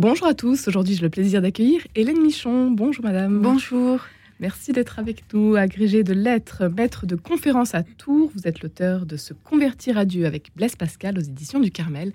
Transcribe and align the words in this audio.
Bonjour 0.00 0.28
à 0.28 0.32
tous, 0.32 0.66
aujourd'hui 0.66 0.94
j'ai 0.94 1.02
le 1.02 1.10
plaisir 1.10 1.42
d'accueillir 1.42 1.86
Hélène 1.94 2.22
Michon. 2.22 2.70
Bonjour 2.70 3.04
madame. 3.04 3.42
Bonjour. 3.42 4.00
Merci 4.38 4.72
d'être 4.72 4.98
avec 4.98 5.24
nous, 5.34 5.56
agrégé 5.56 6.04
de 6.04 6.14
lettres, 6.14 6.68
maître 6.68 7.04
de 7.04 7.16
conférences 7.16 7.74
à 7.74 7.82
Tours. 7.82 8.30
Vous 8.34 8.48
êtes 8.48 8.62
l'auteur 8.62 9.04
de 9.04 9.18
Se 9.18 9.34
convertir 9.34 9.98
à 9.98 10.06
Dieu 10.06 10.24
avec 10.24 10.56
Blaise 10.56 10.74
Pascal 10.74 11.18
aux 11.18 11.20
éditions 11.20 11.60
du 11.60 11.70
Carmel. 11.70 12.14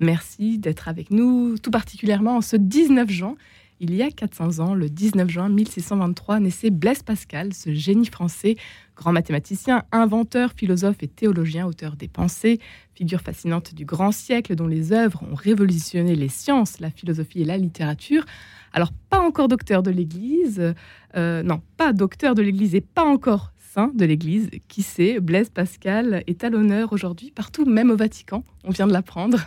Merci 0.00 0.56
d'être 0.56 0.88
avec 0.88 1.10
nous, 1.10 1.58
tout 1.58 1.70
particulièrement 1.70 2.38
en 2.38 2.40
ce 2.40 2.56
19 2.56 3.10
juin. 3.10 3.36
Il 3.78 3.94
y 3.94 4.02
a 4.02 4.10
400 4.10 4.60
ans, 4.60 4.74
le 4.74 4.88
19 4.88 5.28
juin 5.28 5.50
1623, 5.50 6.40
naissait 6.40 6.70
Blaise 6.70 7.02
Pascal, 7.02 7.52
ce 7.52 7.74
génie 7.74 8.06
français, 8.06 8.56
grand 8.96 9.12
mathématicien, 9.12 9.82
inventeur, 9.92 10.52
philosophe 10.56 11.02
et 11.02 11.08
théologien, 11.08 11.66
auteur 11.66 11.94
des 11.96 12.08
pensées, 12.08 12.58
figure 12.94 13.20
fascinante 13.20 13.74
du 13.74 13.84
grand 13.84 14.12
siècle 14.12 14.54
dont 14.54 14.66
les 14.66 14.92
œuvres 14.92 15.22
ont 15.30 15.34
révolutionné 15.34 16.16
les 16.16 16.30
sciences, 16.30 16.80
la 16.80 16.90
philosophie 16.90 17.42
et 17.42 17.44
la 17.44 17.58
littérature. 17.58 18.24
Alors, 18.72 18.92
pas 19.10 19.20
encore 19.20 19.48
docteur 19.48 19.82
de 19.82 19.90
l'Église, 19.90 20.74
euh, 21.14 21.42
non, 21.42 21.60
pas 21.76 21.92
docteur 21.92 22.34
de 22.34 22.40
l'Église 22.40 22.74
et 22.74 22.80
pas 22.80 23.04
encore 23.04 23.52
saint 23.58 23.92
de 23.94 24.06
l'Église. 24.06 24.48
Qui 24.68 24.80
sait, 24.80 25.20
Blaise 25.20 25.50
Pascal 25.50 26.24
est 26.26 26.44
à 26.44 26.48
l'honneur 26.48 26.94
aujourd'hui 26.94 27.30
partout, 27.30 27.66
même 27.66 27.90
au 27.90 27.96
Vatican. 27.96 28.42
On 28.64 28.70
vient 28.70 28.86
de 28.86 28.92
l'apprendre. 28.94 29.38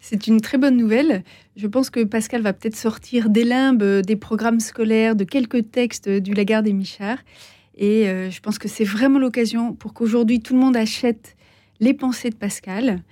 C'est 0.00 0.26
une 0.26 0.40
très 0.40 0.58
bonne 0.58 0.76
nouvelle. 0.76 1.22
Je 1.56 1.66
pense 1.66 1.90
que 1.90 2.04
Pascal 2.04 2.42
va 2.42 2.52
peut-être 2.52 2.76
sortir 2.76 3.30
des 3.30 3.44
limbes 3.44 3.82
des 4.02 4.16
programmes 4.16 4.60
scolaires, 4.60 5.16
de 5.16 5.24
quelques 5.24 5.70
textes 5.70 6.08
du 6.08 6.34
Lagarde 6.34 6.66
et 6.66 6.72
Michard. 6.72 7.18
Et 7.76 8.08
euh, 8.08 8.30
je 8.30 8.40
pense 8.40 8.58
que 8.58 8.68
c'est 8.68 8.84
vraiment 8.84 9.18
l'occasion 9.18 9.72
pour 9.72 9.94
qu'aujourd'hui 9.94 10.40
tout 10.40 10.54
le 10.54 10.60
monde 10.60 10.76
achète 10.76 11.36
les 11.80 11.94
pensées 11.94 12.30
de 12.30 12.36
Pascal, 12.36 13.02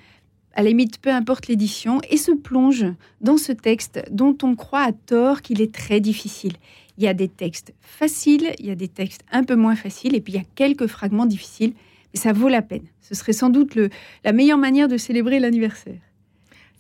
à 0.55 0.63
la 0.63 0.69
limite 0.69 0.99
peu 0.99 1.11
importe 1.11 1.49
l'édition, 1.49 2.01
et 2.11 2.17
se 2.17 2.33
plonge 2.33 2.85
dans 3.21 3.37
ce 3.37 3.53
texte 3.53 4.03
dont 4.11 4.37
on 4.43 4.55
croit 4.55 4.83
à 4.83 4.93
tort 4.93 5.43
qu'il 5.43 5.63
est 5.63 5.75
très 5.75 6.01
difficile. 6.01 6.53
Il 6.99 7.05
y 7.05 7.09
a 7.09 7.15
des 7.15 7.29
textes 7.29 7.73
faciles, 7.81 8.53
il 8.59 8.67
y 8.67 8.71
a 8.71 8.75
des 8.75 8.89
textes 8.89 9.23
un 9.33 9.45
peu 9.45 9.57
moins 9.57 9.77
faciles, 9.77 10.15
et 10.15 10.21
puis 10.21 10.35
il 10.35 10.37
y 10.37 10.41
a 10.41 10.47
quelques 10.55 10.87
fragments 10.87 11.27
difficiles, 11.27 11.73
mais 12.13 12.21
ça 12.21 12.33
vaut 12.33 12.49
la 12.49 12.63
peine. 12.63 12.85
Ce 13.01 13.15
serait 13.15 13.33
sans 13.33 13.49
doute 13.49 13.79
la 14.25 14.33
meilleure 14.33 14.59
manière 14.59 14.89
de 14.89 14.99
célébrer 14.99 15.41
l'anniversaire 15.41 16.01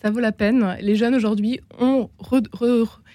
ça 0.02 0.10
vaut 0.10 0.20
la 0.20 0.32
peine. 0.32 0.76
Les 0.80 0.96
jeunes 0.96 1.14
aujourd'hui 1.14 1.60
ont 1.78 2.08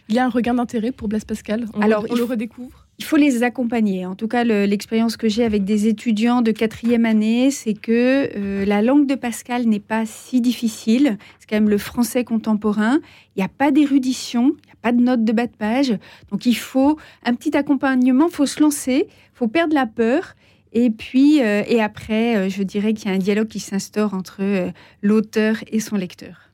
il 0.07 0.15
y 0.15 0.19
a 0.19 0.25
un 0.25 0.29
regain 0.29 0.53
d'intérêt 0.53 0.91
pour 0.91 1.07
Blaise 1.07 1.25
Pascal. 1.25 1.65
On, 1.73 1.81
Alors, 1.81 2.05
on 2.09 2.15
le 2.15 2.23
redécouvre. 2.23 2.85
Il 2.97 3.03
faut 3.03 3.17
les 3.17 3.43
accompagner. 3.43 4.05
En 4.05 4.15
tout 4.15 4.27
cas, 4.27 4.43
l'expérience 4.43 5.17
que 5.17 5.27
j'ai 5.27 5.43
avec 5.43 5.65
des 5.65 5.87
étudiants 5.87 6.41
de 6.41 6.51
quatrième 6.51 7.05
année, 7.05 7.51
c'est 7.51 7.73
que 7.73 8.29
euh, 8.35 8.65
la 8.65 8.81
langue 8.81 9.05
de 9.05 9.15
Pascal 9.15 9.65
n'est 9.65 9.81
pas 9.81 10.05
si 10.05 10.39
difficile. 10.39 11.17
C'est 11.39 11.49
quand 11.49 11.57
même 11.57 11.69
le 11.69 11.77
français 11.77 12.23
contemporain. 12.23 12.99
Il 13.35 13.39
n'y 13.39 13.43
a 13.43 13.49
pas 13.49 13.71
d'érudition, 13.71 14.55
il 14.63 14.67
n'y 14.67 14.71
a 14.71 14.77
pas 14.81 14.91
de 14.93 15.01
notes 15.01 15.25
de 15.25 15.31
bas 15.33 15.47
de 15.47 15.55
page. 15.57 15.97
Donc, 16.31 16.45
il 16.45 16.55
faut 16.55 16.97
un 17.23 17.33
petit 17.33 17.57
accompagnement. 17.57 18.27
Il 18.29 18.33
faut 18.33 18.45
se 18.45 18.61
lancer, 18.61 19.07
il 19.07 19.37
faut 19.37 19.47
perdre 19.47 19.73
la 19.73 19.87
peur. 19.87 20.35
Et 20.71 20.89
puis, 20.89 21.41
euh, 21.41 21.63
et 21.67 21.81
après, 21.81 22.37
euh, 22.37 22.49
je 22.49 22.63
dirais 22.63 22.93
qu'il 22.93 23.09
y 23.09 23.11
a 23.11 23.15
un 23.15 23.19
dialogue 23.19 23.47
qui 23.47 23.59
s'instaure 23.59 24.13
entre 24.13 24.71
l'auteur 25.01 25.57
et 25.69 25.79
son 25.79 25.97
lecteur. 25.97 26.44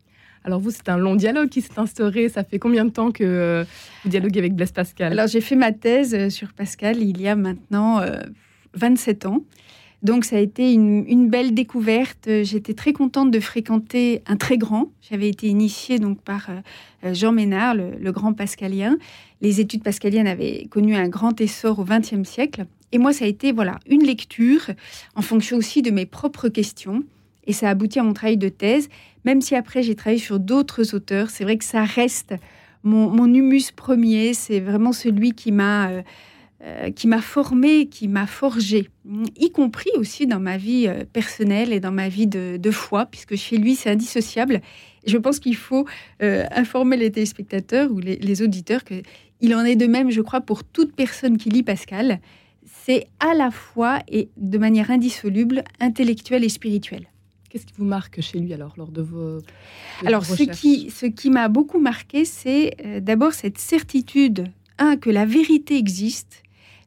Alors 0.43 0.59
vous, 0.59 0.71
c'est 0.71 0.89
un 0.89 0.97
long 0.97 1.15
dialogue 1.15 1.49
qui 1.49 1.61
s'est 1.61 1.77
instauré. 1.77 2.29
Ça 2.29 2.43
fait 2.43 2.59
combien 2.59 2.85
de 2.85 2.89
temps 2.89 3.11
que 3.11 3.23
euh, 3.23 3.63
vous 4.03 4.09
dialoguez 4.09 4.39
avec 4.39 4.55
Blaise 4.55 4.71
Pascal? 4.71 5.11
Alors 5.13 5.27
j'ai 5.27 5.41
fait 5.41 5.55
ma 5.55 5.71
thèse 5.71 6.15
euh, 6.15 6.29
sur 6.29 6.53
Pascal 6.53 7.01
il 7.01 7.21
y 7.21 7.27
a 7.27 7.35
maintenant 7.35 8.01
27 8.73 9.25
euh, 9.25 9.29
ans. 9.29 9.43
Donc 10.01 10.25
ça 10.25 10.37
a 10.37 10.39
été 10.39 10.73
une, 10.73 11.29
belle 11.29 11.53
découverte. 11.53 12.27
J'étais 12.41 12.73
très 12.73 12.91
contente 12.91 13.29
de 13.29 13.39
fréquenter 13.39 14.23
un 14.25 14.35
très 14.35 14.57
grand. 14.57 14.87
J'avais 15.07 15.29
été 15.29 15.45
initiée 15.45 15.99
donc 15.99 16.19
par 16.21 16.49
Jean 17.03 17.31
Ménard, 17.31 17.75
le, 17.75 18.11
grand 18.11 18.33
pascalien. 18.33 18.97
Les 19.41 19.61
études 19.61 19.83
pascaliennes 19.83 20.25
avaient 20.25 20.65
connu 20.71 20.95
un 20.95 21.07
grand 21.07 21.39
essor 21.39 21.77
au 21.77 21.85
XXe 21.85 22.27
siècle. 22.27 22.65
Et 22.91 22.97
moi, 22.97 23.13
ça 23.13 23.25
a 23.25 23.27
été 23.27 23.51
voilà 23.51 23.77
une 23.87 24.01
lecture 24.01 24.71
en 25.13 25.21
fonction 25.21 25.57
aussi 25.57 25.83
de 25.83 25.91
mes 25.91 26.07
propres 26.07 26.49
questions. 26.49 27.03
Et 27.45 27.53
ça 27.53 27.67
a 27.67 27.71
abouti 27.71 27.99
à 27.99 28.03
mon 28.03 28.13
travail 28.13 28.37
de 28.37 28.49
thèse. 28.49 28.89
Même 29.25 29.41
si 29.41 29.55
après 29.55 29.83
j'ai 29.83 29.95
travaillé 29.95 30.19
sur 30.19 30.39
d'autres 30.39 30.95
auteurs, 30.95 31.29
c'est 31.29 31.43
vrai 31.43 31.57
que 31.57 31.65
ça 31.65 31.83
reste 31.83 32.33
mon, 32.83 33.33
humus 33.33 33.71
premier. 33.71 34.33
C'est 34.33 34.59
vraiment 34.59 34.91
celui 34.91 35.33
qui 35.33 35.51
m'a 35.51 35.89
euh, 35.89 36.01
euh, 36.63 36.91
qui 36.91 37.07
m'a 37.07 37.21
formé, 37.21 37.87
qui 37.87 38.07
m'a 38.07 38.27
forgé, 38.27 38.87
y 39.35 39.49
compris 39.49 39.89
aussi 39.95 40.27
dans 40.27 40.39
ma 40.39 40.57
vie 40.57 40.85
euh, 40.87 41.05
personnelle 41.11 41.73
et 41.73 41.79
dans 41.79 41.91
ma 41.91 42.07
vie 42.07 42.27
de, 42.27 42.71
foi, 42.71 43.07
puisque 43.07 43.35
chez 43.35 43.57
lui 43.57 43.73
c'est 43.75 43.89
indissociable. 43.89 44.61
Je 45.07 45.17
pense 45.17 45.39
qu'il 45.39 45.55
faut 45.55 45.87
informer 46.19 46.97
les 46.97 47.11
téléspectateurs 47.11 47.91
ou 47.91 47.97
les, 47.97 48.17
les 48.17 48.43
auditeurs 48.43 48.83
que 48.83 49.01
il 49.41 49.55
en 49.55 49.65
est 49.65 49.75
de 49.75 49.87
même, 49.87 50.11
je 50.11 50.21
crois, 50.21 50.41
pour 50.41 50.63
toute 50.63 50.95
personne 50.95 51.37
qui 51.37 51.49
lit 51.49 51.63
Pascal. 51.63 52.19
C'est 52.63 53.07
à 53.19 53.33
la 53.33 53.49
fois 53.49 53.99
et 54.07 54.29
de 54.37 54.57
manière 54.59 54.91
indissoluble, 54.91 55.63
intellectuelle 55.79 56.43
et 56.43 56.49
spirituelle. 56.49 57.10
Qu'est-ce 57.51 57.65
qui 57.65 57.73
vous 57.77 57.83
marque 57.83 58.21
chez 58.21 58.39
lui 58.39 58.53
alors 58.53 58.75
lors 58.77 58.91
de 58.91 59.01
vos 59.01 59.39
Alors 60.05 60.25
ce 60.25 60.43
qui, 60.43 60.89
ce 60.89 61.05
qui 61.05 61.29
m'a 61.29 61.49
beaucoup 61.49 61.79
marqué, 61.79 62.23
c'est 62.23 62.75
euh, 62.85 63.01
d'abord 63.01 63.33
cette 63.33 63.57
certitude, 63.57 64.45
un, 64.77 64.95
que 64.95 65.09
la 65.09 65.25
vérité 65.25 65.77
existe, 65.77 66.43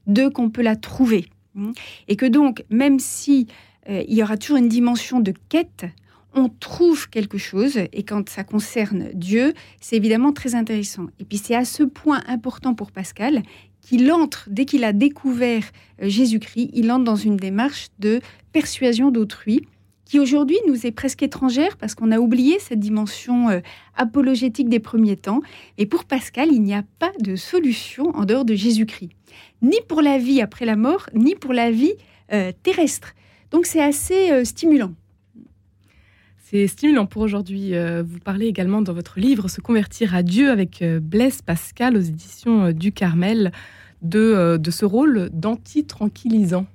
deux, 0.06 0.30
qu'on 0.30 0.48
peut 0.48 0.62
la 0.62 0.74
trouver. 0.74 1.26
Hein, 1.58 1.72
et 2.08 2.16
que 2.16 2.24
donc, 2.24 2.64
même 2.70 2.98
si 2.98 3.46
euh, 3.90 4.02
il 4.08 4.14
y 4.14 4.22
aura 4.22 4.38
toujours 4.38 4.56
une 4.56 4.70
dimension 4.70 5.20
de 5.20 5.34
quête, 5.50 5.84
on 6.32 6.48
trouve 6.48 7.10
quelque 7.10 7.36
chose, 7.36 7.78
et 7.92 8.02
quand 8.02 8.30
ça 8.30 8.42
concerne 8.42 9.10
Dieu, 9.12 9.52
c'est 9.82 9.96
évidemment 9.96 10.32
très 10.32 10.54
intéressant. 10.54 11.08
Et 11.20 11.26
puis 11.26 11.36
c'est 11.36 11.54
à 11.54 11.66
ce 11.66 11.82
point 11.82 12.22
important 12.26 12.74
pour 12.74 12.90
Pascal 12.90 13.42
qu'il 13.82 14.10
entre, 14.10 14.48
dès 14.50 14.64
qu'il 14.64 14.82
a 14.84 14.94
découvert 14.94 15.64
euh, 16.02 16.08
Jésus-Christ, 16.08 16.70
il 16.72 16.90
entre 16.90 17.04
dans 17.04 17.16
une 17.16 17.36
démarche 17.36 17.88
de 17.98 18.22
persuasion 18.50 19.10
d'autrui, 19.10 19.66
qui 20.04 20.20
aujourd'hui 20.20 20.58
nous 20.66 20.86
est 20.86 20.90
presque 20.90 21.22
étrangère 21.22 21.76
parce 21.76 21.94
qu'on 21.94 22.12
a 22.12 22.18
oublié 22.18 22.58
cette 22.58 22.80
dimension 22.80 23.48
euh, 23.48 23.60
apologétique 23.96 24.68
des 24.68 24.80
premiers 24.80 25.16
temps. 25.16 25.40
Et 25.78 25.86
pour 25.86 26.04
Pascal, 26.04 26.48
il 26.52 26.62
n'y 26.62 26.74
a 26.74 26.84
pas 26.98 27.12
de 27.20 27.36
solution 27.36 28.10
en 28.14 28.24
dehors 28.24 28.44
de 28.44 28.54
Jésus-Christ, 28.54 29.10
ni 29.62 29.76
pour 29.88 30.02
la 30.02 30.18
vie 30.18 30.40
après 30.40 30.66
la 30.66 30.76
mort, 30.76 31.08
ni 31.14 31.34
pour 31.34 31.52
la 31.52 31.70
vie 31.70 31.94
euh, 32.32 32.52
terrestre. 32.62 33.14
Donc 33.50 33.66
c'est 33.66 33.82
assez 33.82 34.30
euh, 34.30 34.44
stimulant. 34.44 34.92
C'est 36.38 36.66
stimulant 36.66 37.06
pour 37.06 37.22
aujourd'hui. 37.22 37.72
vous 38.04 38.20
parlez 38.20 38.46
également 38.46 38.80
dans 38.80 38.92
votre 38.92 39.18
livre 39.18 39.48
Se 39.48 39.60
convertir 39.60 40.14
à 40.14 40.22
Dieu 40.22 40.50
avec 40.50 40.84
Blaise 41.02 41.42
Pascal 41.42 41.96
aux 41.96 42.00
éditions 42.00 42.70
du 42.70 42.92
Carmel 42.92 43.50
de 44.02 44.70
ce 44.70 44.84
rôle 44.84 45.30
d'anti-tranquillisant. 45.32 46.66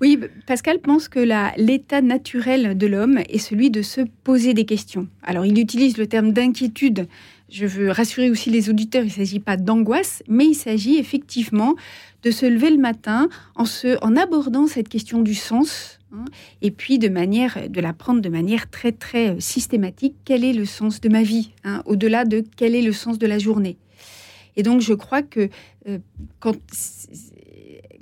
Oui, 0.00 0.18
Pascal 0.46 0.80
pense 0.80 1.08
que 1.08 1.20
l'état 1.56 2.02
naturel 2.02 2.76
de 2.76 2.86
l'homme 2.86 3.18
est 3.28 3.38
celui 3.38 3.70
de 3.70 3.82
se 3.82 4.00
poser 4.24 4.54
des 4.54 4.64
questions. 4.64 5.08
Alors, 5.22 5.46
il 5.46 5.58
utilise 5.58 5.96
le 5.98 6.06
terme 6.06 6.32
d'inquiétude. 6.32 7.06
Je 7.48 7.66
veux 7.66 7.90
rassurer 7.90 8.30
aussi 8.30 8.48
les 8.48 8.70
auditeurs, 8.70 9.02
il 9.02 9.08
ne 9.08 9.12
s'agit 9.12 9.40
pas 9.40 9.58
d'angoisse, 9.58 10.22
mais 10.26 10.46
il 10.46 10.54
s'agit 10.54 10.96
effectivement 10.96 11.74
de 12.22 12.30
se 12.30 12.46
lever 12.46 12.70
le 12.70 12.78
matin 12.78 13.28
en, 13.56 13.64
en 14.00 14.16
abordant 14.16 14.66
cette 14.66 14.88
question 14.88 15.20
du 15.20 15.34
sens, 15.34 15.98
hein, 16.14 16.24
et 16.62 16.70
puis 16.70 16.98
de 16.98 17.08
manière 17.08 17.68
de 17.68 17.80
la 17.80 17.92
prendre 17.92 18.22
de 18.22 18.28
manière 18.28 18.70
très 18.70 18.92
très 18.92 19.30
euh, 19.30 19.40
systématique. 19.40 20.14
Quel 20.24 20.44
est 20.44 20.52
le 20.54 20.64
sens 20.64 21.00
de 21.00 21.08
ma 21.10 21.22
vie, 21.22 21.50
hein, 21.64 21.82
au-delà 21.84 22.24
de 22.24 22.42
quel 22.56 22.74
est 22.74 22.80
le 22.80 22.92
sens 22.92 23.18
de 23.18 23.26
la 23.26 23.38
journée? 23.38 23.76
Et 24.56 24.62
donc 24.62 24.80
je 24.80 24.94
crois 24.94 25.22
que 25.22 25.50
euh, 25.88 25.98
quand 26.40 26.56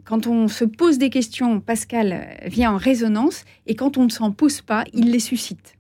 quand 0.05 0.27
on 0.27 0.49
se 0.49 0.65
pose 0.65 0.99
des 0.99 1.11
questions, 1.11 1.61
Pascal 1.61 2.39
vient 2.47 2.73
en 2.73 2.77
résonance, 2.77 3.45
et 3.67 3.75
quand 3.75 3.97
on 3.99 4.05
ne 4.05 4.11
s'en 4.11 4.33
pose 4.33 4.61
pas, 4.61 4.85
il 4.93 5.11
les 5.11 5.21
suscite. 5.21 5.77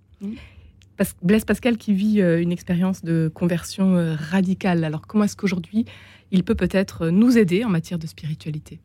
Blaise 1.22 1.44
Pascal 1.44 1.78
qui 1.78 1.94
vit 1.94 2.20
euh, 2.20 2.40
une 2.40 2.52
expérience 2.52 3.04
de 3.04 3.30
conversion 3.32 3.96
euh, 3.96 4.14
radicale. 4.14 4.84
Alors 4.84 5.06
comment 5.06 5.24
est-ce 5.24 5.36
qu'aujourd'hui 5.36 5.86
il 6.30 6.44
peut 6.44 6.54
peut-être 6.54 7.08
nous 7.08 7.38
aider 7.38 7.64
en 7.64 7.70
matière 7.70 7.98
de 7.98 8.06
spiritualité? 8.06 8.80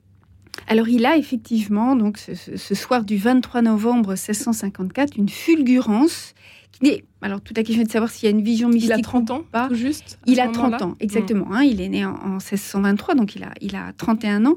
Alors 0.67 0.87
il 0.89 1.05
a 1.05 1.17
effectivement, 1.17 1.95
donc 1.95 2.17
ce, 2.17 2.75
soir 2.75 3.03
du 3.03 3.17
23 3.17 3.61
novembre 3.61 4.09
1654, 4.11 5.17
une 5.17 5.29
fulgurance 5.29 6.33
qui 6.71 6.87
est... 6.89 7.03
Alors 7.21 7.41
tout 7.41 7.53
à 7.57 7.63
question 7.63 7.83
de 7.83 7.89
savoir 7.89 8.11
s'il 8.11 8.29
y 8.29 8.31
a 8.31 8.35
une 8.35 8.43
vision 8.43 8.69
mystique. 8.69 8.91
Il 8.91 8.99
a 8.99 9.01
30 9.01 9.31
ans, 9.31 9.43
pas. 9.51 9.69
juste 9.71 10.19
Il 10.27 10.39
a 10.39 10.47
30 10.47 10.81
ans, 10.81 10.95
exactement. 10.99 11.47
Hein. 11.51 11.63
il 11.63 11.81
est 11.81 11.89
né 11.89 12.05
en, 12.05 12.13
en, 12.13 12.29
1623, 12.37 13.15
donc 13.15 13.35
il 13.35 13.43
a, 13.43 13.51
il 13.61 13.75
a 13.75 13.93
31 13.97 14.45
ans 14.45 14.55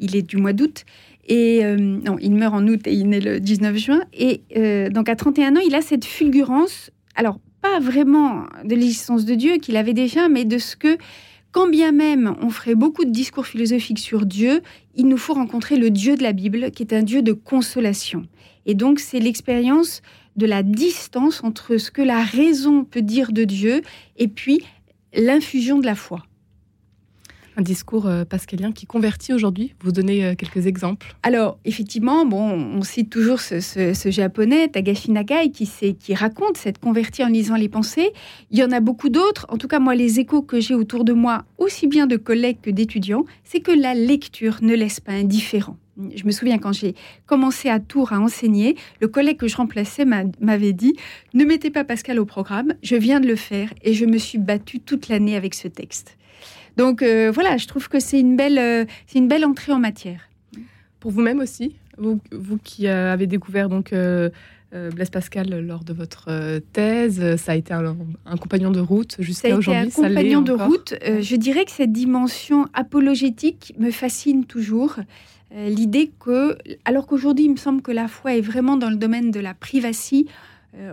il 0.00 0.16
est 0.16 0.22
du 0.22 0.36
mois 0.36 0.52
d'août. 0.52 0.84
Et 1.26 1.64
euh, 1.64 1.76
non, 1.76 2.16
il 2.20 2.34
meurt 2.34 2.54
en 2.54 2.66
août 2.66 2.86
et 2.86 2.92
il 2.92 3.08
naît 3.08 3.20
le 3.20 3.40
19 3.40 3.76
juin. 3.76 4.00
Et 4.14 4.42
euh, 4.56 4.88
donc 4.88 5.08
à 5.08 5.16
31 5.16 5.56
ans, 5.56 5.60
il 5.66 5.74
a 5.74 5.82
cette 5.82 6.04
fulgurance. 6.04 6.90
Alors, 7.16 7.38
pas 7.60 7.80
vraiment 7.80 8.44
de 8.64 8.74
l'existence 8.74 9.24
de 9.24 9.34
Dieu 9.34 9.56
qu'il 9.56 9.76
avait 9.76 9.92
déjà, 9.92 10.28
mais 10.28 10.44
de 10.44 10.58
ce 10.58 10.76
que, 10.76 10.96
quand 11.52 11.68
bien 11.68 11.92
même 11.92 12.34
on 12.40 12.50
ferait 12.50 12.74
beaucoup 12.74 13.04
de 13.04 13.10
discours 13.10 13.46
philosophiques 13.46 13.98
sur 13.98 14.26
Dieu, 14.26 14.62
il 14.94 15.08
nous 15.08 15.16
faut 15.16 15.34
rencontrer 15.34 15.76
le 15.76 15.90
Dieu 15.90 16.16
de 16.16 16.22
la 16.22 16.32
Bible, 16.32 16.70
qui 16.70 16.82
est 16.82 16.92
un 16.92 17.02
Dieu 17.02 17.22
de 17.22 17.32
consolation. 17.32 18.26
Et 18.66 18.74
donc, 18.74 19.00
c'est 19.00 19.20
l'expérience 19.20 20.02
de 20.36 20.46
la 20.46 20.62
distance 20.62 21.42
entre 21.42 21.78
ce 21.78 21.90
que 21.90 22.02
la 22.02 22.22
raison 22.22 22.84
peut 22.84 23.02
dire 23.02 23.32
de 23.32 23.44
Dieu 23.44 23.82
et 24.16 24.28
puis 24.28 24.62
l'infusion 25.14 25.78
de 25.78 25.86
la 25.86 25.94
foi 25.94 26.27
un 27.58 27.62
discours 27.62 28.06
euh, 28.06 28.24
pascalien 28.24 28.72
qui 28.72 28.86
convertit 28.86 29.34
aujourd'hui. 29.34 29.74
Vous 29.82 29.90
donnez 29.90 30.24
euh, 30.24 30.34
quelques 30.36 30.66
exemples. 30.66 31.14
Alors, 31.24 31.58
effectivement, 31.64 32.24
bon, 32.24 32.52
on 32.52 32.82
cite 32.82 33.10
toujours 33.10 33.40
ce, 33.40 34.10
japonais, 34.10 34.68
Tagashi 34.68 35.10
Nagai, 35.10 35.50
qui, 35.50 35.68
qui 35.98 36.14
raconte 36.14 36.56
cette 36.56 36.78
convertie 36.78 37.24
en 37.24 37.28
lisant 37.28 37.56
les 37.56 37.68
pensées. 37.68 38.12
Il 38.52 38.58
y 38.58 38.62
en 38.62 38.70
a 38.70 38.78
beaucoup 38.78 39.08
d'autres. 39.08 39.44
En 39.48 39.58
tout 39.58 39.66
cas, 39.66 39.80
moi, 39.80 39.96
les 39.96 40.20
échos 40.20 40.40
que 40.40 40.60
j'ai 40.60 40.74
autour 40.74 41.04
de 41.04 41.12
moi, 41.12 41.44
aussi 41.58 41.88
bien 41.88 42.06
de 42.06 42.16
collègues 42.16 42.58
que 42.62 42.70
d'étudiants, 42.70 43.24
c'est 43.42 43.60
que 43.60 43.72
la 43.72 43.92
lecture 43.92 44.58
ne 44.62 44.74
laisse 44.74 45.00
pas 45.00 45.12
indifférent. 45.12 45.76
Je 46.14 46.24
me 46.24 46.30
souviens 46.30 46.58
quand 46.58 46.72
j'ai 46.72 46.94
commencé 47.26 47.68
à 47.68 47.80
Tours 47.80 48.12
à 48.12 48.20
enseigner, 48.20 48.76
le 49.00 49.08
collègue 49.08 49.36
que 49.36 49.48
je 49.48 49.56
remplaçais 49.56 50.04
m'avait 50.04 50.72
dit 50.72 50.94
Ne 51.34 51.44
mettez 51.44 51.70
pas 51.70 51.82
Pascal 51.82 52.20
au 52.20 52.24
programme, 52.24 52.74
je 52.84 52.94
viens 52.94 53.18
de 53.18 53.26
le 53.26 53.34
faire 53.34 53.74
et 53.82 53.94
je 53.94 54.04
me 54.04 54.16
suis 54.16 54.38
battue 54.38 54.78
toute 54.78 55.08
l'année 55.08 55.34
avec 55.34 55.54
ce 55.54 55.66
texte. 55.66 56.16
Donc 56.78 57.02
euh, 57.02 57.32
voilà, 57.34 57.56
je 57.56 57.66
trouve 57.66 57.88
que 57.88 57.98
c'est 57.98 58.20
une 58.20 58.36
belle, 58.36 58.58
euh, 58.58 58.84
c'est 59.06 59.18
une 59.18 59.26
belle 59.26 59.44
entrée 59.44 59.72
en 59.72 59.80
matière. 59.80 60.20
Pour 61.00 61.10
vous-même 61.10 61.40
aussi, 61.40 61.74
vous, 61.98 62.20
vous 62.30 62.56
qui 62.56 62.86
euh, 62.86 63.12
avez 63.12 63.26
découvert 63.26 63.68
donc 63.68 63.92
Blaise 64.72 65.10
Pascal 65.10 65.66
lors 65.66 65.82
de 65.82 65.92
votre 65.92 66.60
thèse, 66.72 67.36
ça 67.36 67.52
a 67.52 67.54
été 67.56 67.72
un, 67.74 67.96
compagnon 68.40 68.70
de 68.70 68.80
route 68.80 69.16
jusqu'à 69.18 69.56
aujourd'hui. 69.56 69.90
Un 69.90 69.90
compagnon 69.90 70.40
de 70.40 70.52
route. 70.52 70.94
je 71.02 71.36
dirais 71.36 71.64
que 71.64 71.70
cette 71.70 71.92
dimension 71.92 72.66
apologétique 72.74 73.74
me 73.78 73.90
fascine 73.90 74.44
toujours. 74.44 74.96
L'idée 75.56 76.12
que, 76.20 76.58
alors 76.84 77.06
qu'aujourd'hui 77.06 77.46
il 77.46 77.52
me 77.52 77.56
semble 77.56 77.80
que 77.80 77.92
la 77.92 78.08
foi 78.08 78.36
est 78.36 78.42
vraiment 78.42 78.76
dans 78.76 78.90
le 78.90 78.96
domaine 78.96 79.30
de 79.30 79.40
la 79.40 79.54
privacy, 79.54 80.26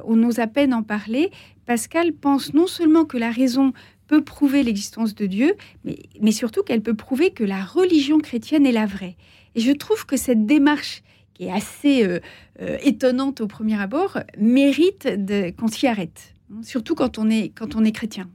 on 0.05 0.15
nous 0.15 0.39
à 0.39 0.47
peine 0.47 0.73
en 0.73 0.81
parler. 0.81 1.29
Pascal 1.65 2.13
pense 2.13 2.53
non 2.53 2.67
seulement 2.67 3.05
que 3.05 3.17
la 3.17 3.31
raison 3.31 3.73
peut 4.07 4.23
prouver 4.23 4.63
l'existence 4.63 5.15
de 5.15 5.25
Dieu, 5.25 5.55
mais, 5.83 6.31
surtout 6.31 6.63
qu'elle 6.63 6.81
peut 6.81 6.93
prouver 6.93 7.31
que 7.31 7.43
la 7.43 7.63
religion 7.63 8.19
chrétienne 8.19 8.65
est 8.65 8.71
la 8.71 8.85
vraie. 8.85 9.15
Et 9.55 9.61
je 9.61 9.71
trouve 9.71 10.05
que 10.05 10.17
cette 10.17 10.45
démarche, 10.45 11.03
qui 11.33 11.45
est 11.45 11.51
assez 11.51 12.05
euh, 12.05 12.19
euh, 12.61 12.77
étonnante 12.83 13.41
au 13.41 13.47
premier 13.47 13.79
abord, 13.79 14.19
mérite 14.37 15.07
qu'on 15.57 15.67
s'y 15.67 15.87
arrête, 15.87 16.33
hein, 16.51 16.61
surtout 16.61 16.95
quand 16.95 17.17
on 17.17 17.29
est, 17.29 17.49
quand 17.49 17.75
on 17.75 17.83
est 17.83 17.91
chrétien. 17.91 18.29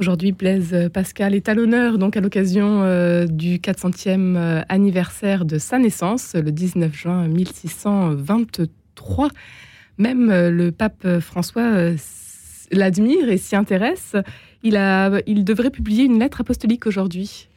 Aujourd'hui, 0.00 0.32
Blaise 0.32 0.88
Pascal 0.92 1.34
est 1.34 1.48
à 1.48 1.54
l'honneur 1.54 1.98
donc 1.98 2.16
à 2.16 2.20
l'occasion 2.20 2.82
euh, 2.82 3.26
du 3.26 3.58
400e 3.58 4.64
anniversaire 4.68 5.44
de 5.44 5.58
sa 5.58 5.78
naissance, 5.78 6.34
le 6.34 6.50
19 6.50 6.92
juin 6.92 7.28
1623. 7.28 9.28
Même 9.98 10.30
le 10.30 10.70
pape 10.70 11.06
François 11.20 11.92
l'admire 12.72 13.30
et 13.30 13.36
s'y 13.36 13.54
intéresse, 13.54 14.16
il, 14.62 14.76
a, 14.76 15.20
il 15.26 15.44
devrait 15.44 15.70
publier 15.70 16.04
une 16.04 16.18
lettre 16.18 16.40
apostolique 16.40 16.86
aujourd'hui. 16.86 17.48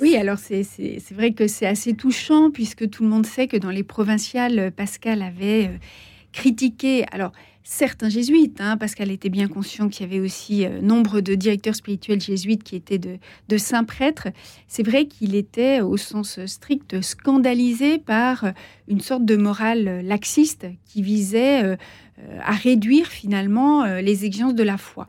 Oui, 0.00 0.16
alors 0.16 0.38
c'est 0.38 0.64
vrai 1.12 1.32
que 1.32 1.46
c'est 1.46 1.66
assez 1.66 1.94
touchant 1.94 2.50
puisque 2.50 2.88
tout 2.88 3.02
le 3.02 3.08
monde 3.08 3.26
sait 3.26 3.46
que 3.46 3.56
dans 3.56 3.70
les 3.70 3.84
provinciales, 3.84 4.72
Pascal 4.72 5.22
avait 5.22 5.66
euh, 5.66 5.76
critiqué, 6.32 7.04
alors 7.12 7.32
certains 7.64 8.08
jésuites, 8.08 8.60
hein, 8.60 8.76
Pascal 8.76 9.10
était 9.10 9.28
bien 9.28 9.48
conscient 9.48 9.88
qu'il 9.88 10.06
y 10.06 10.08
avait 10.08 10.24
aussi 10.24 10.64
euh, 10.64 10.80
nombre 10.80 11.20
de 11.20 11.34
directeurs 11.34 11.76
spirituels 11.76 12.20
jésuites 12.20 12.62
qui 12.62 12.76
étaient 12.76 12.98
de, 12.98 13.18
saints 13.56 13.84
prêtres. 13.84 14.28
C'est 14.66 14.82
vrai 14.82 15.06
qu'il 15.06 15.34
était 15.34 15.80
au 15.80 15.96
sens 15.96 16.44
strict 16.46 17.00
scandalisé 17.02 17.98
par 17.98 18.52
une 18.88 19.00
sorte 19.00 19.24
de 19.24 19.36
morale 19.36 20.00
laxiste 20.04 20.66
qui 20.84 21.02
visait 21.02 21.76
euh, 22.18 22.38
à 22.44 22.52
réduire 22.52 23.06
finalement 23.06 23.84
euh, 23.84 24.00
les 24.00 24.26
exigences 24.26 24.54
de 24.54 24.62
la 24.62 24.76
foi. 24.76 25.08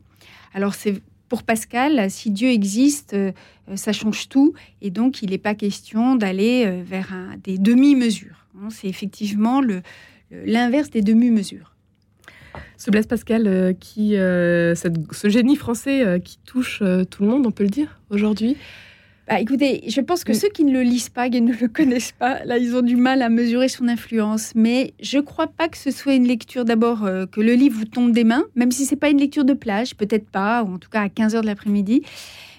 Alors 0.54 0.74
c'est 0.74 1.02
pour 1.28 1.42
Pascal, 1.42 2.10
si 2.10 2.30
Dieu 2.30 2.48
existe, 2.48 3.12
euh, 3.12 3.32
ça 3.74 3.92
change 3.92 4.28
tout, 4.28 4.54
et 4.80 4.90
donc 4.90 5.22
il 5.22 5.30
n'est 5.30 5.38
pas 5.38 5.54
question 5.54 6.16
d'aller 6.16 6.82
vers 6.82 7.14
des 7.42 7.58
demi-mesures. 7.58 8.46
Hein. 8.58 8.68
C'est 8.70 8.88
effectivement 8.88 9.60
l'inverse 10.30 10.90
des 10.90 11.02
demi-mesures. 11.02 11.73
Ce 12.76 12.90
Blaise 12.90 13.06
Pascal, 13.06 13.74
qui, 13.80 14.10
ce 14.12 15.28
génie 15.28 15.56
français 15.56 16.20
qui 16.24 16.38
touche 16.44 16.82
tout 17.10 17.22
le 17.22 17.28
monde, 17.28 17.46
on 17.46 17.50
peut 17.50 17.64
le 17.64 17.70
dire 17.70 18.00
aujourd'hui, 18.10 18.56
bah, 19.26 19.40
écoutez, 19.40 19.84
je 19.88 20.02
pense 20.02 20.22
que 20.22 20.34
ceux 20.34 20.50
qui 20.50 20.64
ne 20.64 20.72
le 20.72 20.82
lisent 20.82 21.08
pas, 21.08 21.30
qui 21.30 21.40
ne 21.40 21.52
le 21.52 21.68
connaissent 21.72 22.12
pas, 22.12 22.44
là, 22.44 22.58
ils 22.58 22.76
ont 22.76 22.82
du 22.82 22.96
mal 22.96 23.22
à 23.22 23.30
mesurer 23.30 23.68
son 23.68 23.88
influence. 23.88 24.52
Mais 24.54 24.92
je 25.00 25.16
ne 25.18 25.22
crois 25.22 25.46
pas 25.46 25.68
que 25.68 25.78
ce 25.78 25.90
soit 25.90 26.14
une 26.14 26.26
lecture 26.26 26.66
d'abord 26.66 27.04
euh, 27.04 27.24
que 27.24 27.40
le 27.40 27.54
livre 27.54 27.78
vous 27.78 27.86
tombe 27.86 28.12
des 28.12 28.24
mains, 28.24 28.44
même 28.54 28.70
si 28.70 28.84
c'est 28.84 28.96
pas 28.96 29.08
une 29.08 29.18
lecture 29.18 29.44
de 29.44 29.54
plage, 29.54 29.96
peut-être 29.96 30.28
pas, 30.28 30.62
ou 30.62 30.74
en 30.74 30.78
tout 30.78 30.90
cas 30.90 31.02
à 31.02 31.08
15 31.08 31.36
h 31.36 31.40
de 31.40 31.46
l'après-midi. 31.46 32.02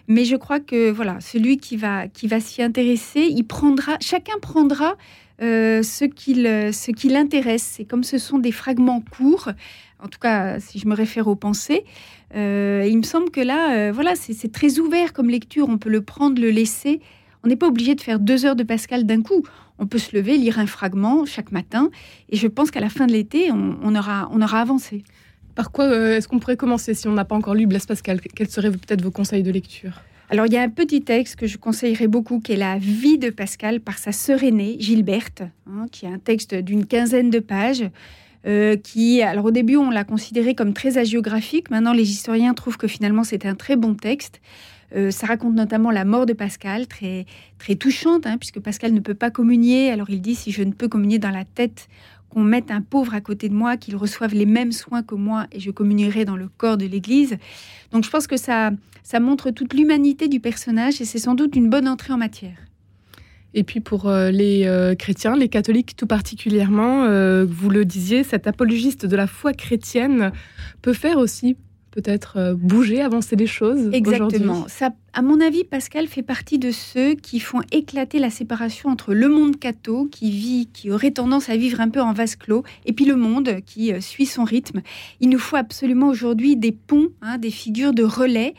Mais 0.07 0.25
je 0.25 0.35
crois 0.35 0.59
que 0.59 0.91
voilà, 0.91 1.19
celui 1.19 1.57
qui 1.57 1.77
va, 1.77 2.07
qui 2.07 2.27
va 2.27 2.39
s'y 2.39 2.61
intéresser, 2.61 3.21
il 3.21 3.43
prendra, 3.43 3.97
chacun 4.01 4.37
prendra 4.41 4.95
euh, 5.41 5.83
ce 5.83 6.05
qui 6.05 7.09
l'intéresse. 7.09 7.79
Et 7.79 7.85
comme 7.85 8.03
ce 8.03 8.17
sont 8.17 8.37
des 8.37 8.51
fragments 8.51 9.01
courts, 9.01 9.49
en 10.03 10.07
tout 10.07 10.19
cas 10.19 10.59
si 10.59 10.79
je 10.79 10.87
me 10.87 10.95
réfère 10.95 11.27
aux 11.27 11.35
pensées, 11.35 11.83
euh, 12.35 12.85
il 12.87 12.97
me 12.97 13.03
semble 13.03 13.29
que 13.29 13.41
là, 13.41 13.73
euh, 13.73 13.91
voilà, 13.91 14.15
c'est 14.15 14.51
très 14.51 14.79
ouvert 14.79 15.13
comme 15.13 15.29
lecture. 15.29 15.67
On 15.69 15.77
peut 15.77 15.89
le 15.89 16.01
prendre, 16.01 16.41
le 16.41 16.49
laisser. 16.49 16.99
On 17.43 17.47
n'est 17.47 17.55
pas 17.55 17.67
obligé 17.67 17.95
de 17.95 18.01
faire 18.01 18.19
deux 18.19 18.45
heures 18.45 18.55
de 18.55 18.63
Pascal 18.63 19.05
d'un 19.05 19.21
coup. 19.21 19.43
On 19.77 19.87
peut 19.87 19.97
se 19.97 20.15
lever, 20.15 20.37
lire 20.37 20.59
un 20.59 20.65
fragment 20.65 21.25
chaque 21.25 21.51
matin. 21.51 21.89
Et 22.29 22.37
je 22.37 22.47
pense 22.47 22.71
qu'à 22.71 22.79
la 22.79 22.89
fin 22.89 23.07
de 23.07 23.11
l'été, 23.11 23.51
on, 23.51 23.95
aura, 23.95 24.29
on 24.31 24.41
aura 24.41 24.61
avancé. 24.61 25.03
Par 25.55 25.71
quoi 25.71 25.85
euh, 25.85 26.17
est-ce 26.17 26.27
qu'on 26.27 26.39
pourrait 26.39 26.57
commencer 26.57 26.93
si 26.93 27.07
on 27.07 27.13
n'a 27.13 27.25
pas 27.25 27.35
encore 27.35 27.55
lu 27.55 27.65
Blaise 27.65 27.85
Pascal? 27.85 28.19
Quels 28.21 28.49
seraient 28.49 28.71
peut-être 28.71 29.01
vos 29.01 29.11
conseils 29.11 29.41
de 29.41 29.51
lecture? 29.51 30.01
Alors, 30.29 30.47
il 30.47 30.53
y 30.53 30.57
a 30.57 30.61
un 30.61 30.69
petit 30.69 31.01
texte 31.01 31.37
que 31.37 31.47
je 31.47 31.57
conseillerais 31.57 32.07
beaucoup, 32.07 32.39
qui 32.39 32.53
est 32.53 32.57
La 32.57 32.77
vie 32.77 33.17
de 33.17 33.29
Pascal 33.29 33.79
par 33.79 33.97
sa 33.97 34.11
sœur 34.11 34.43
aînée, 34.43 34.75
Gilberte, 34.79 35.43
hein, 35.67 35.85
qui 35.91 36.05
est 36.05 36.09
un 36.09 36.17
texte 36.17 36.55
d'une 36.55 36.85
quinzaine 36.85 37.29
de 37.29 37.39
pages. 37.39 37.85
Euh, 38.47 38.75
qui, 38.75 39.23
alors 39.23 39.45
au 39.45 39.51
début, 39.51 39.75
on 39.75 39.89
l'a 39.89 40.03
considéré 40.03 40.53
comme 40.53 40.73
très 40.73 40.99
agiographique. 40.99 41.71
Maintenant, 41.71 41.93
les 41.93 42.11
historiens 42.11 42.53
trouvent 42.53 42.77
que 42.77 42.87
finalement, 42.87 43.23
c'était 43.23 43.47
un 43.47 43.55
très 43.55 43.75
bon 43.75 43.95
texte. 43.95 44.39
Euh, 44.95 45.09
ça 45.09 45.25
raconte 45.25 45.55
notamment 45.55 45.89
la 45.89 46.05
mort 46.05 46.25
de 46.25 46.33
Pascal, 46.33 46.87
très, 46.87 47.25
très 47.57 47.75
touchante, 47.75 48.27
hein, 48.27 48.37
puisque 48.37 48.59
Pascal 48.59 48.93
ne 48.93 48.99
peut 48.99 49.15
pas 49.15 49.31
communier. 49.31 49.89
Alors 49.91 50.09
il 50.09 50.21
dit, 50.21 50.35
si 50.35 50.51
je 50.51 50.63
ne 50.63 50.71
peux 50.71 50.87
communier 50.87 51.17
dans 51.17 51.31
la 51.31 51.43
tête, 51.43 51.87
qu'on 52.35 52.43
mette 52.43 52.69
un 52.69 52.81
pauvre 52.81 53.13
à 53.13 53.21
côté 53.21 53.47
de 53.47 53.53
moi, 53.53 53.77
qu'il 53.77 53.95
reçoive 53.95 54.33
les 54.33 54.45
mêmes 54.45 54.73
soins 54.73 55.03
que 55.03 55.15
moi, 55.15 55.47
et 55.53 55.61
je 55.61 55.71
communierai 55.71 56.25
dans 56.25 56.35
le 56.35 56.49
corps 56.49 56.75
de 56.75 56.85
l'Église. 56.85 57.37
Donc 57.91 58.03
je 58.03 58.09
pense 58.09 58.27
que 58.27 58.35
ça, 58.35 58.71
ça 59.03 59.21
montre 59.21 59.51
toute 59.51 59.73
l'humanité 59.73 60.27
du 60.27 60.41
personnage, 60.41 60.99
et 60.99 61.05
c'est 61.05 61.17
sans 61.17 61.33
doute 61.33 61.55
une 61.55 61.69
bonne 61.69 61.87
entrée 61.87 62.11
en 62.11 62.17
matière. 62.17 62.57
Et 63.53 63.63
puis 63.63 63.79
pour 63.79 64.09
euh, 64.09 64.31
les 64.31 64.65
euh, 64.65 64.95
chrétiens, 64.95 65.37
les 65.37 65.47
catholiques 65.47 65.95
tout 65.95 66.07
particulièrement, 66.07 67.05
euh, 67.05 67.45
vous 67.49 67.69
le 67.69 67.85
disiez, 67.85 68.25
cet 68.25 68.47
apologiste 68.47 69.05
de 69.05 69.15
la 69.15 69.27
foi 69.27 69.53
chrétienne 69.53 70.33
peut 70.81 70.91
faire 70.91 71.19
aussi 71.19 71.55
peut-être 71.95 72.53
bouger, 72.53 73.01
avancer 73.01 73.35
les 73.35 73.47
choses. 73.47 73.89
Exactement. 73.91 74.65
Ça, 74.67 74.91
à 75.13 75.21
mon 75.21 75.41
avis, 75.41 75.63
Pascal 75.63 76.07
fait 76.07 76.21
partie 76.21 76.59
de 76.59 76.69
ceux 76.71 77.15
qui 77.15 77.39
font 77.39 77.61
éclater 77.71 78.19
la 78.19 78.29
séparation 78.29 78.89
entre 78.89 79.13
le 79.13 79.27
monde 79.29 79.57
catho, 79.57 80.05
qui 80.05 80.29
vit, 80.29 80.69
qui 80.71 80.91
aurait 80.91 81.11
tendance 81.11 81.49
à 81.49 81.57
vivre 81.57 81.81
un 81.81 81.89
peu 81.89 82.01
en 82.01 82.13
vase 82.13 82.35
clos, 82.35 82.63
et 82.85 82.93
puis 82.93 83.05
le 83.05 83.15
monde 83.15 83.61
qui 83.65 83.91
suit 84.01 84.25
son 84.25 84.43
rythme. 84.43 84.81
Il 85.21 85.29
nous 85.29 85.39
faut 85.39 85.55
absolument 85.55 86.09
aujourd'hui 86.09 86.55
des 86.55 86.73
ponts, 86.73 87.09
hein, 87.21 87.37
des 87.37 87.51
figures 87.51 87.93
de 87.93 88.03
relais 88.03 88.53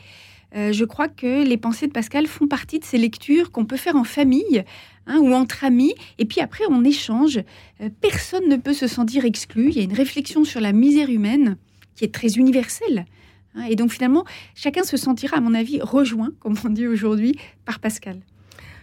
euh, 0.55 0.71
je 0.71 0.85
crois 0.85 1.07
que 1.07 1.43
les 1.43 1.57
pensées 1.57 1.87
de 1.87 1.91
Pascal 1.91 2.25
font 2.25 2.47
partie 2.47 2.79
de 2.79 2.85
ces 2.85 2.97
lectures 2.97 3.51
qu'on 3.51 3.65
peut 3.65 3.77
faire 3.77 3.95
en 3.95 4.03
famille 4.03 4.63
hein, 5.05 5.19
ou 5.19 5.33
entre 5.33 5.63
amis, 5.63 5.93
et 6.19 6.25
puis 6.25 6.41
après 6.41 6.63
on 6.69 6.83
échange. 6.83 7.39
Euh, 7.81 7.89
personne 8.01 8.47
ne 8.47 8.55
peut 8.55 8.73
se 8.73 8.87
sentir 8.87 9.25
exclu. 9.25 9.69
Il 9.69 9.77
y 9.77 9.79
a 9.79 9.83
une 9.83 9.93
réflexion 9.93 10.45
sur 10.45 10.61
la 10.61 10.71
misère 10.71 11.09
humaine 11.09 11.57
qui 11.95 12.05
est 12.05 12.13
très 12.13 12.33
universelle. 12.35 13.05
Hein, 13.57 13.65
et 13.69 13.75
donc 13.75 13.91
finalement, 13.91 14.25
chacun 14.55 14.83
se 14.83 14.97
sentira, 14.97 15.37
à 15.37 15.41
mon 15.41 15.53
avis, 15.53 15.81
rejoint, 15.81 16.31
comme 16.39 16.55
on 16.63 16.69
dit 16.69 16.87
aujourd'hui, 16.87 17.35
par 17.65 17.79
Pascal. 17.79 18.17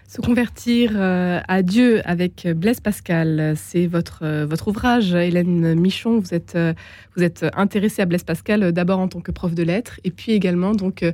Se 0.07 0.21
convertir 0.21 0.93
euh, 0.95 1.41
à 1.49 1.63
Dieu 1.63 2.03
avec 2.05 2.47
Blaise 2.47 2.81
Pascal, 2.81 3.55
c'est 3.57 3.87
votre, 3.87 4.21
euh, 4.23 4.47
votre 4.47 4.69
ouvrage, 4.69 5.15
Hélène 5.15 5.75
Michon. 5.75 6.19
Vous 6.19 6.35
êtes, 6.35 6.55
euh, 6.57 6.75
vous 7.17 7.23
êtes 7.23 7.47
intéressée 7.55 8.03
à 8.03 8.05
Blaise 8.05 8.23
Pascal 8.23 8.71
d'abord 8.73 8.99
en 8.99 9.09
tant 9.09 9.21
que 9.21 9.33
prof 9.33 9.55
de 9.55 9.63
lettres 9.63 9.99
et 10.05 10.11
puis 10.11 10.33
également 10.33 10.73
donc 10.73 11.05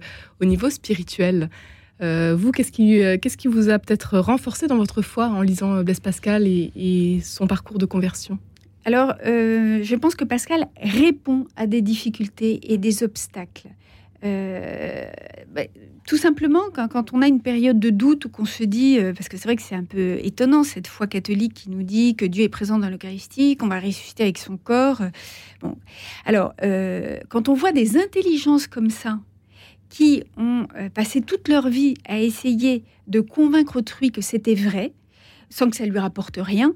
au 0.41 0.45
niveau 0.45 0.71
spirituel. 0.71 1.49
vous, 2.01 2.51
qu'est-ce 2.53 2.73
qui, 2.73 3.01
qu'est-ce 3.21 3.37
qui 3.37 3.49
vous 3.49 3.69
a 3.69 3.79
peut-être 3.79 4.19
renforcé 4.19 4.67
dans 4.67 4.77
votre 4.77 5.03
foi 5.03 5.29
en 5.29 5.43
lisant 5.43 5.83
Blaise 5.83 6.01
Pascal 6.01 6.47
et, 6.47 7.21
son 7.23 7.47
parcours 7.47 7.79
de 7.79 7.87
conversion? 7.87 8.39
Alors, 8.85 9.15
je 9.25 9.95
pense 9.95 10.15
que 10.15 10.25
Pascal 10.25 10.67
répond 10.81 11.47
à 11.57 11.67
des 11.67 11.83
difficultés 11.83 12.61
et 12.73 12.79
des 12.79 13.03
obstacles. 13.03 13.69
bah, 14.23 15.63
tout 16.07 16.17
simplement, 16.17 16.63
quand, 16.73 17.13
on 17.13 17.23
a 17.23 17.29
une 17.29 17.41
période 17.41 17.79
de 17.79 17.91
doute 17.91 18.25
ou 18.25 18.29
qu'on 18.31 18.45
se 18.45 18.65
dit, 18.65 18.99
parce 19.15 19.29
que 19.29 19.37
c'est 19.37 19.45
vrai 19.45 19.57
que 19.57 19.63
c'est 19.63 19.75
un 19.75 19.85
peu 19.85 20.19
étonnant 20.23 20.65
cette 20.65 20.87
foi 20.87 21.07
catholique 21.07 21.55
qui 21.55 21.71
nous 21.71 21.83
dit 21.83 22.17
que 22.17 22.25
Dieu 22.25 22.45
est 22.45 22.49
présent 22.49 22.79
dans 22.79 22.89
l'Eucharistie, 22.89 23.57
qu'on 23.57 23.69
va 23.69 23.81
ressusciter 23.81 24.23
avec 24.23 24.39
son 24.39 24.57
corps. 24.57 25.03
bon, 25.61 25.77
alors 26.25 26.55
quand 27.29 27.49
on 27.49 27.55
voit 27.55 27.73
des 27.73 27.99
intelligences 27.99 28.67
comme 28.67 28.91
ça 28.91 29.21
qui 29.91 30.23
ont 30.37 30.67
passé 30.95 31.21
toute 31.21 31.49
leur 31.49 31.69
vie 31.69 31.95
à 32.07 32.19
essayer 32.21 32.85
de 33.09 33.21
convaincre 33.21 33.77
autrui 33.77 34.11
que 34.11 34.23
c'était 34.23 34.55
vrai, 34.55 34.93
sans 35.51 35.69
que 35.69 35.77
ça 35.77 35.85
lui 35.85 35.99
rapporte 35.99 36.39
rien, 36.41 36.75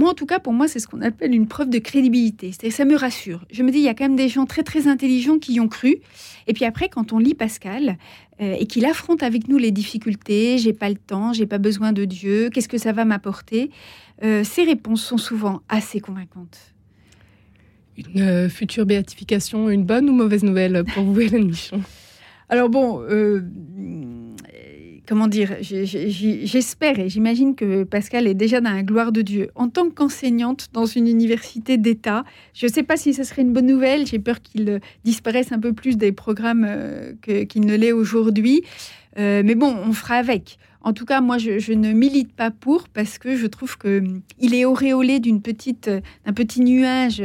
moi, 0.00 0.10
en 0.10 0.14
tout 0.14 0.24
cas, 0.24 0.38
pour 0.38 0.54
moi, 0.54 0.66
c'est 0.66 0.78
ce 0.78 0.88
qu'on 0.88 1.02
appelle 1.02 1.34
une 1.34 1.46
preuve 1.46 1.68
de 1.68 1.78
crédibilité. 1.78 2.52
C'est 2.58 2.70
ça 2.70 2.86
me 2.86 2.96
rassure. 2.96 3.44
Je 3.52 3.62
me 3.62 3.70
dis, 3.70 3.78
il 3.78 3.84
y 3.84 3.88
a 3.88 3.94
quand 3.94 4.04
même 4.04 4.16
des 4.16 4.30
gens 4.30 4.46
très 4.46 4.62
très 4.62 4.88
intelligents 4.88 5.38
qui 5.38 5.52
y 5.52 5.60
ont 5.60 5.68
cru. 5.68 5.98
Et 6.46 6.54
puis 6.54 6.64
après, 6.64 6.88
quand 6.88 7.12
on 7.12 7.18
lit 7.18 7.34
Pascal 7.34 7.98
euh, 8.40 8.56
et 8.58 8.66
qu'il 8.66 8.86
affronte 8.86 9.22
avec 9.22 9.46
nous 9.46 9.58
les 9.58 9.70
difficultés, 9.70 10.56
j'ai 10.56 10.72
pas 10.72 10.88
le 10.88 10.94
temps, 10.94 11.34
j'ai 11.34 11.44
pas 11.44 11.58
besoin 11.58 11.92
de 11.92 12.06
Dieu, 12.06 12.48
qu'est-ce 12.48 12.68
que 12.68 12.78
ça 12.78 12.92
va 12.92 13.04
m'apporter 13.04 13.70
euh, 14.24 14.42
Ces 14.42 14.64
réponses 14.64 15.04
sont 15.04 15.18
souvent 15.18 15.60
assez 15.68 16.00
convaincantes. 16.00 16.72
Une 17.98 18.22
euh, 18.22 18.48
future 18.48 18.86
béatification, 18.86 19.68
une 19.68 19.84
bonne 19.84 20.08
ou 20.08 20.14
mauvaise 20.14 20.44
nouvelle 20.44 20.82
pour 20.94 21.04
vous, 21.04 21.20
Hélène 21.20 21.48
Michon? 21.48 21.82
Alors 22.48 22.70
bon 22.70 23.04
comment 25.10 25.26
dire, 25.26 25.56
j'espère 25.60 27.00
et 27.00 27.08
j'imagine 27.08 27.56
que 27.56 27.82
Pascal 27.82 28.28
est 28.28 28.34
déjà 28.34 28.60
dans 28.60 28.70
la 28.70 28.84
gloire 28.84 29.10
de 29.10 29.22
Dieu. 29.22 29.50
En 29.56 29.68
tant 29.68 29.90
qu'enseignante 29.90 30.68
dans 30.72 30.86
une 30.86 31.08
université 31.08 31.76
d'État, 31.78 32.22
je 32.54 32.66
ne 32.66 32.70
sais 32.70 32.84
pas 32.84 32.96
si 32.96 33.12
ce 33.12 33.24
serait 33.24 33.42
une 33.42 33.52
bonne 33.52 33.66
nouvelle. 33.66 34.06
J'ai 34.06 34.20
peur 34.20 34.40
qu'il 34.40 34.80
disparaisse 35.02 35.50
un 35.50 35.58
peu 35.58 35.72
plus 35.72 35.96
des 35.96 36.12
programmes 36.12 36.64
euh, 36.64 37.12
qu'il 37.24 37.66
ne 37.66 37.74
l'est 37.74 37.90
aujourd'hui. 37.90 38.62
Euh, 39.18 39.42
mais 39.44 39.56
bon, 39.56 39.74
on 39.84 39.92
fera 39.92 40.14
avec. 40.14 40.58
En 40.82 40.92
tout 40.92 41.04
cas, 41.04 41.20
moi, 41.20 41.38
je, 41.38 41.72
ne 41.72 41.92
milite 41.92 42.32
pas 42.32 42.50
pour 42.50 42.88
parce 42.88 43.18
que 43.18 43.36
je 43.36 43.46
trouve 43.46 43.76
qu'il 43.78 43.90
hum, 43.90 44.22
est 44.52 44.64
auréolé 44.64 45.20
d'une 45.20 45.42
petite, 45.42 45.88
d'un 45.88 46.32
petit 46.32 46.60
nuage 46.62 47.22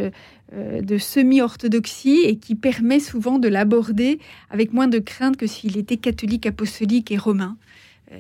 euh, 0.53 0.81
de 0.81 0.97
semi-orthodoxie 0.97 2.21
et 2.25 2.37
qui 2.37 2.55
permet 2.55 2.99
souvent 2.99 3.39
de 3.39 3.47
l'aborder 3.47 4.19
avec 4.49 4.73
moins 4.73 4.87
de 4.87 4.99
crainte 4.99 5.37
que 5.37 5.47
s'il 5.47 5.77
était 5.77 5.97
catholique, 5.97 6.45
apostolique 6.45 7.11
et 7.11 7.17
romain 7.17 7.57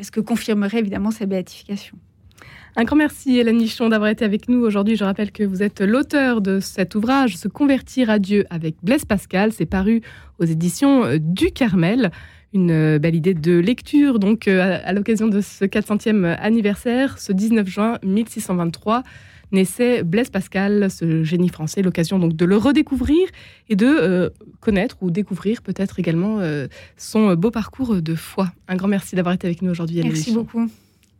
ce 0.01 0.11
que 0.11 0.19
confirmerait 0.19 0.79
évidemment 0.79 1.11
sa 1.11 1.25
béatification. 1.25 1.97
Un 2.77 2.83
grand 2.83 2.97
merci 2.97 3.37
Hélène 3.37 3.57
Nichon 3.57 3.87
d'avoir 3.89 4.09
été 4.09 4.25
avec 4.25 4.49
nous 4.49 4.59
aujourd'hui. 4.59 4.95
Je 4.95 5.05
rappelle 5.05 5.31
que 5.31 5.43
vous 5.43 5.63
êtes 5.63 5.79
l'auteur 5.79 6.41
de 6.41 6.59
cet 6.59 6.95
ouvrage 6.95 7.37
Se 7.37 7.47
convertir 7.47 8.09
à 8.09 8.19
Dieu 8.19 8.45
avec 8.49 8.75
Blaise 8.83 9.05
Pascal. 9.05 9.53
C'est 9.53 9.65
paru 9.65 10.01
aux 10.39 10.45
éditions 10.45 11.05
euh, 11.05 11.17
du 11.19 11.51
Carmel. 11.51 12.11
Une 12.53 12.71
euh, 12.71 12.99
belle 12.99 13.15
idée 13.15 13.33
de 13.33 13.57
lecture 13.57 14.19
donc 14.19 14.47
euh, 14.47 14.79
à 14.83 14.91
l'occasion 14.93 15.27
de 15.27 15.41
ce 15.41 15.63
400e 15.65 16.37
anniversaire, 16.37 17.17
ce 17.17 17.31
19 17.31 17.67
juin 17.67 17.97
1623 18.03 19.03
naissait 19.51 20.03
Blaise 20.03 20.29
Pascal, 20.29 20.89
ce 20.91 21.23
génie 21.23 21.49
français, 21.49 21.81
l'occasion 21.81 22.19
donc 22.19 22.35
de 22.35 22.45
le 22.45 22.57
redécouvrir 22.57 23.27
et 23.69 23.75
de 23.75 23.87
euh, 23.87 24.29
connaître 24.59 24.97
ou 25.01 25.11
découvrir 25.11 25.61
peut-être 25.61 25.99
également 25.99 26.39
euh, 26.39 26.67
son 26.97 27.33
beau 27.35 27.51
parcours 27.51 28.01
de 28.01 28.15
foi. 28.15 28.51
Un 28.67 28.75
grand 28.75 28.87
merci 28.87 29.15
d'avoir 29.15 29.33
été 29.33 29.47
avec 29.47 29.61
nous 29.61 29.71
aujourd'hui. 29.71 30.01
Merci 30.03 30.33
beaucoup. 30.33 30.69